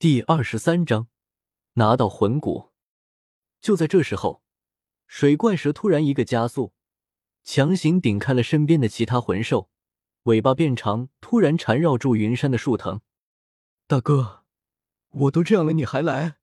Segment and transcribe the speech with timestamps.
[0.00, 1.08] 第二十三章，
[1.74, 2.70] 拿到魂骨。
[3.60, 4.42] 就在这时候，
[5.06, 6.72] 水怪蛇突然一个加速，
[7.44, 9.68] 强行顶开了身边的其他魂兽，
[10.22, 13.02] 尾巴变长，突然缠绕住云山的树藤。
[13.86, 14.44] 大哥，
[15.10, 16.36] 我都这样了，你还来？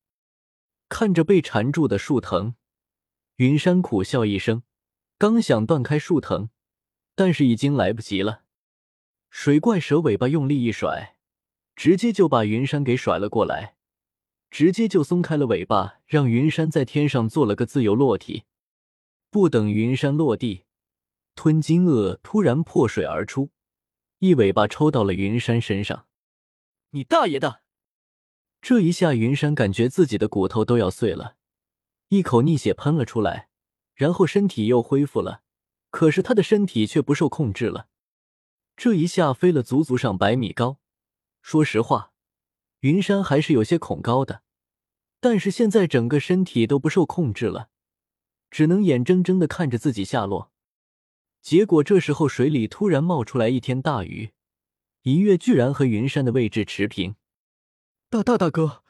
[0.88, 2.54] 看着被缠住的树藤，
[3.38, 4.62] 云山苦笑一声，
[5.18, 6.52] 刚想断开树藤，
[7.16, 8.44] 但是已经来不及了。
[9.32, 11.17] 水怪蛇尾巴用力一甩。
[11.78, 13.76] 直接就把云山给甩了过来，
[14.50, 18.46] 直接就松开了尾巴，让云山在天上做了个自由落体。
[19.30, 20.66] 不等云山落地，
[21.36, 23.52] 吞金鳄突然破水而出，
[24.18, 26.08] 一尾巴抽到了云山身上。
[26.90, 27.62] 你大爷的！
[28.60, 31.36] 这一下，云山感觉自己的骨头都要碎了，
[32.08, 33.50] 一口逆血喷了出来，
[33.94, 35.44] 然后身体又恢复了，
[35.92, 37.88] 可是他的身体却不受控制了，
[38.76, 40.80] 这一下飞了足足上百米高。
[41.48, 42.12] 说实话，
[42.82, 44.44] 云山还是有些恐高的，
[45.22, 47.70] 但是现在整个身体都不受控制了，
[48.52, 50.52] 只能眼睁睁的看着自己下落。
[51.42, 54.34] 结果这时候水里突然冒出来一天大鱼，
[55.04, 57.16] 一跃居然和云山的位置持平。
[58.10, 58.84] 大大大哥，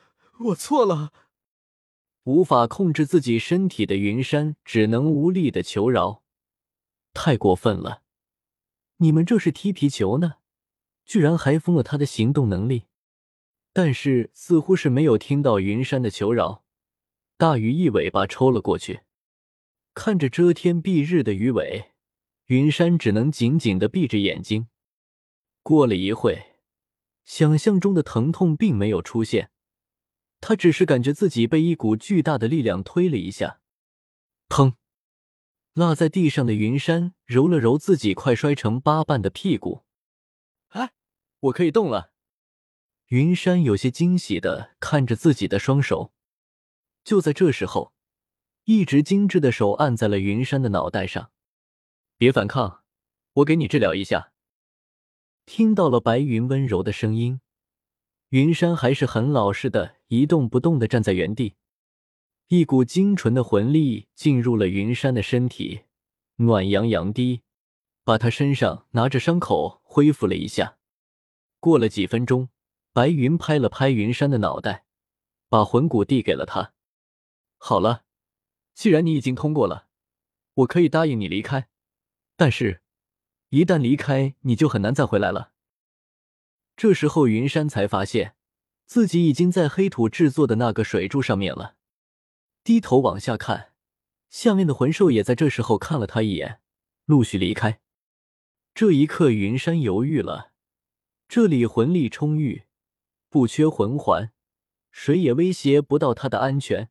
[0.45, 1.13] 我错了！
[2.23, 6.23] 无法控制自己身体的云山只能无力的求饶。
[7.13, 8.01] 太过分了，
[8.95, 10.37] 你们这是踢皮球呢？
[11.07, 12.83] 居然还封了他的行动能力，
[13.71, 16.65] 但是似乎是没有听到云山的求饶，
[17.37, 18.99] 大鱼一尾巴抽了过去。
[19.93, 21.93] 看着遮天蔽日的鱼尾，
[22.47, 24.67] 云山只能紧紧的闭着眼睛。
[25.63, 26.57] 过了一会，
[27.23, 29.49] 想象中的疼痛并没有出现，
[30.41, 33.61] 他只是感觉自己被一股巨大的力量推了一下，
[34.49, 34.75] 砰！
[35.73, 39.83] 落在地上的云山揉了揉自己快摔成八瓣的屁股。
[40.69, 40.91] 哎
[41.39, 42.11] 我可以动了，
[43.07, 46.13] 云山有些惊喜的看着自己的双手。
[47.03, 47.93] 就在这时候，
[48.65, 51.31] 一直精致的手按在了云山的脑袋上。
[52.17, 52.83] 别反抗，
[53.33, 54.33] 我给你治疗一下。
[55.45, 57.39] 听到了白云温柔的声音，
[58.29, 61.55] 云山还是很老实的，一动不动的站在原地。
[62.47, 65.81] 一股精纯的魂力进入了云山的身体，
[66.37, 67.43] 暖洋洋的，
[68.03, 70.76] 把他身上拿着伤口恢复了一下。
[71.59, 72.49] 过了几分钟，
[72.93, 74.85] 白云拍了拍云山的脑袋，
[75.49, 76.73] 把魂骨递给了他。
[77.57, 78.03] 好了，
[78.73, 79.87] 既然你已经通过了，
[80.53, 81.69] 我可以答应你离开。
[82.35, 82.81] 但是，
[83.49, 85.53] 一旦离开，你就很难再回来了。
[86.75, 88.35] 这时候，云山才发现
[88.85, 91.75] 自己已经在黑土制作的那个水柱上面了。
[92.63, 93.73] 低头往下看，
[94.29, 96.61] 下面的魂兽也在这时候看了他一眼，
[97.05, 97.79] 陆续离开。
[98.75, 100.51] 这一刻，云山犹豫了。
[101.27, 102.63] 这里魂力充裕，
[103.29, 104.31] 不缺魂环，
[104.91, 106.89] 谁也威胁不到他的安全，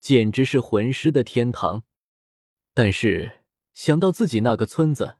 [0.00, 1.84] 简直是魂师的天堂。
[2.72, 5.18] 但是想到自己那个村子，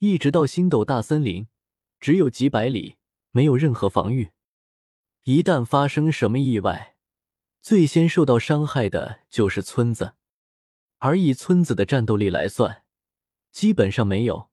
[0.00, 1.48] 一直到星斗大森林，
[1.98, 2.98] 只有几百里，
[3.30, 4.32] 没有任何防御，
[5.24, 6.96] 一旦发生什么意外，
[7.62, 10.12] 最先受到伤害的就是村子。
[10.98, 12.84] 而以村子的战斗力来算，
[13.50, 14.51] 基本上没有。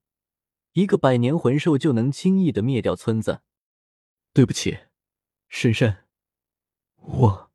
[0.72, 3.40] 一个百年魂兽就能轻易的灭掉村子？
[4.32, 4.78] 对不起，
[5.48, 6.04] 婶婶，
[6.96, 7.50] 我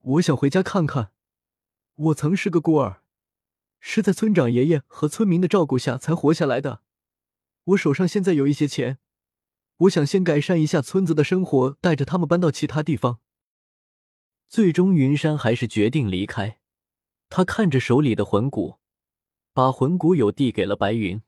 [0.00, 1.12] 我想回家看看。
[1.94, 3.02] 我曾是个孤儿，
[3.80, 6.82] 是在村长爷爷和村民的照顾下才活下来的。
[7.64, 8.98] 我手上现在有一些钱，
[9.78, 13.20] 我想先改善一下村子的生活，带着他们搬到其他地方。
[14.48, 16.58] 最终，云山还是决定离开。
[17.30, 18.80] 他看着手里的魂骨，
[19.54, 21.22] 把魂骨有递给了白云。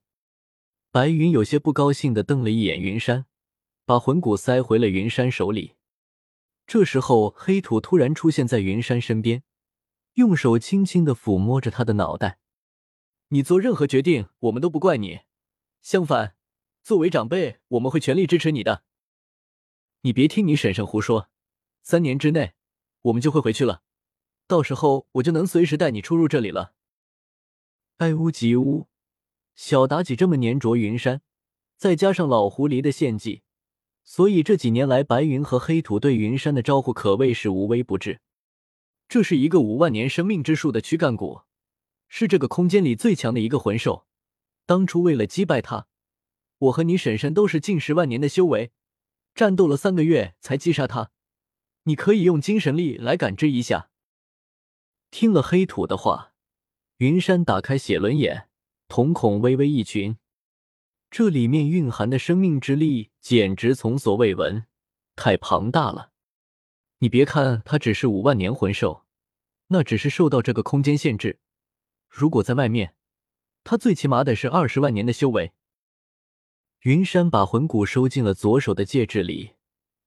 [0.97, 3.27] 白云有些不高兴的瞪了一眼云山，
[3.84, 5.75] 把魂骨塞回了云山手里。
[6.67, 9.43] 这时候，黑土突然出现在云山身边，
[10.15, 12.39] 用手轻轻的抚摸着他的脑袋。
[13.29, 15.21] 你做任何决定，我们都不怪你。
[15.83, 16.35] 相反，
[16.83, 18.85] 作为长辈，我们会全力支持你的。
[20.01, 21.29] 你别听你婶婶胡说，
[21.83, 22.55] 三年之内，
[23.03, 23.82] 我们就会回去了。
[24.47, 26.73] 到时候，我就能随时带你出入这里了。
[27.99, 28.87] 爱屋及乌。
[29.56, 31.23] 小妲己这么粘着云山，
[31.76, 33.43] 再加上老狐狸的献祭，
[34.05, 38.20] 所以这几年来，白云和黑土对云山的招呼可谓是无微不至。
[39.08, 41.41] 这是一个五万年生命之树的躯干骨，
[42.06, 44.06] 是这个空间里最强的一个魂兽。
[44.67, 45.87] 当初为了击败它，
[46.58, 48.73] 我和你婶婶都是近十万年的修为，
[49.35, 51.11] 战斗了三个月才击杀它。
[51.85, 53.91] 你可以用精神力来感知一下。
[55.11, 56.32] 听了黑土的话，
[56.99, 58.49] 云山打开写轮眼。
[58.88, 60.17] 瞳孔微微一群，
[61.11, 64.65] 这里面蕴含的生命之力简直从所未闻，
[65.17, 66.12] 太庞大了。
[66.99, 69.05] 你别看他只是五万年魂兽，
[69.69, 71.41] 那只是受到这个空间限制。
[72.09, 72.94] 如果在外面，
[73.65, 75.53] 他最起码得是二十万年的修为。
[76.82, 79.55] 云山把魂骨收进了左手的戒指里，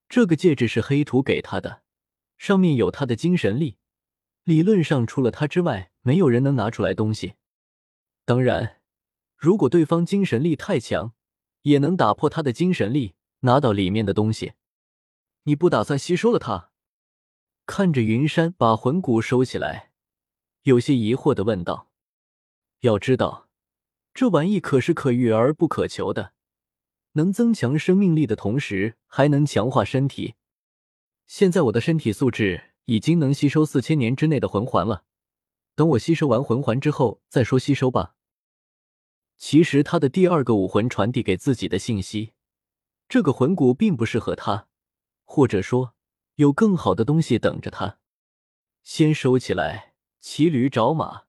[0.07, 1.81] 这个戒指是黑土给他的，
[2.37, 3.77] 上面有他的精神力。
[4.45, 7.33] 理论上，除了他之外，没有人能拿出来东西。
[8.29, 8.79] 当然，
[9.35, 11.15] 如果对方精神力太强，
[11.63, 14.53] 也能打破他的精神力，拿到里面的东西。
[15.45, 16.69] 你不打算吸收了他？
[17.65, 19.93] 看着云山把魂骨收起来，
[20.61, 21.89] 有些疑惑的问道
[22.81, 23.49] ：“要知道，
[24.13, 26.33] 这玩意可是可遇而不可求的，
[27.13, 30.35] 能增强生命力的同时，还能强化身体。
[31.25, 35.03] 现在我的身体素质……”已经能吸收四千年之内的魂环了，
[35.73, 38.15] 等我吸收完魂环之后再说吸收吧。
[39.39, 42.33] 其实他的第二个武魂传递给自己的信息，
[43.07, 44.67] 这个魂骨并不适合他，
[45.23, 45.95] 或者说
[46.35, 47.99] 有更好的东西等着他。
[48.83, 51.23] 先收起来，骑驴找马。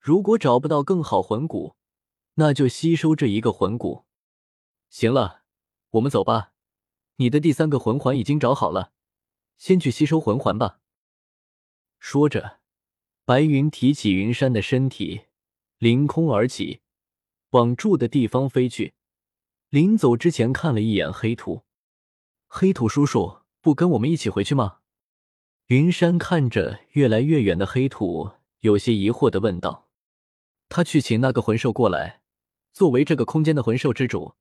[0.00, 1.76] 如果找不到更好魂骨，
[2.34, 4.04] 那就吸收这一个魂骨。
[4.90, 5.44] 行了，
[5.90, 6.52] 我们走吧。
[7.16, 8.92] 你的第三个魂环已经找好了。
[9.56, 10.80] 先去吸收魂环吧。
[12.00, 12.58] 说着，
[13.24, 15.26] 白云提起云山的身体，
[15.78, 16.81] 凌空而起，
[17.52, 18.92] 往住的地方飞去。
[19.70, 21.62] 临走之前，看了一眼黑土，
[22.46, 24.80] 黑土叔叔，不跟我们一起回去吗？
[25.68, 29.88] 云山看着越来越远的黑土，有些疑惑的问道
[30.68, 32.20] ：“他去请那个魂兽过来，
[32.74, 34.34] 作为这个空间的魂兽之主，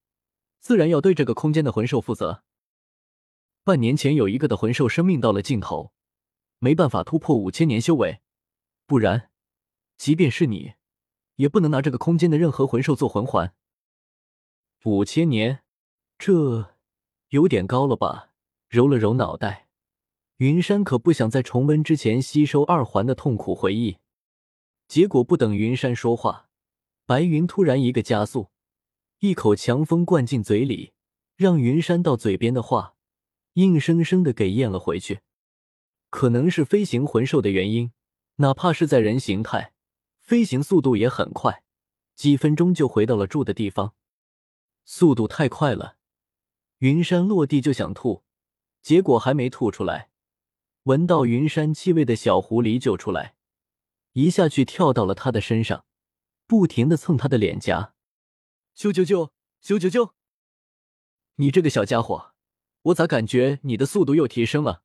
[0.59, 2.43] 自然要对这个空间的魂兽负责。”
[3.63, 5.93] 半年前有一个的魂兽生命到了尽头，
[6.59, 8.21] 没办法突破五千年修为，
[8.85, 9.29] 不然，
[9.97, 10.73] 即便是你，
[11.35, 13.53] 也不能拿这个空间的任何魂兽做魂环。
[14.83, 15.63] 五千年，
[16.17, 16.75] 这
[17.29, 18.29] 有点高了吧？
[18.69, 19.67] 揉了揉脑袋，
[20.37, 23.97] 云山可不想在重温之前吸收二环的痛苦回忆。
[24.87, 26.49] 结果不等云山说话，
[27.05, 28.49] 白云突然一个加速，
[29.19, 30.93] 一口强风灌进嘴里，
[31.35, 32.95] 让云山到嘴边的话。
[33.55, 35.19] 硬生生的给咽了回去，
[36.09, 37.91] 可能是飞行魂兽的原因，
[38.37, 39.73] 哪怕是在人形态，
[40.21, 41.63] 飞行速度也很快，
[42.15, 43.93] 几分钟就回到了住的地方。
[44.85, 45.97] 速度太快了，
[46.77, 48.23] 云山落地就想吐，
[48.81, 50.09] 结果还没吐出来，
[50.83, 53.35] 闻到云山气味的小狐狸就出来，
[54.13, 55.85] 一下去跳到了他的身上，
[56.47, 57.93] 不停的蹭他的脸颊，
[58.75, 59.31] 啾啾啾
[59.61, 60.11] 啾啾啾，
[61.35, 62.31] 你这个小家伙！
[62.83, 64.83] 我咋感觉你的速度又提升了？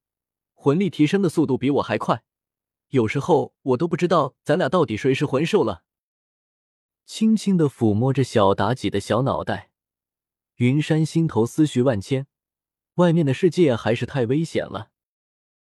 [0.52, 2.24] 魂力提升的速度比我还快，
[2.88, 5.82] 有时候我都不知道咱俩到底谁是魂兽了。
[7.04, 9.70] 轻轻的抚摸着小妲己的小脑袋，
[10.56, 12.26] 云山心头思绪万千。
[12.94, 14.90] 外面的世界还是太危险了，